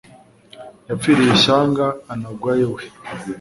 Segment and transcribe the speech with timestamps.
[0.89, 2.83] yapfiriye ishyanga anagwayo we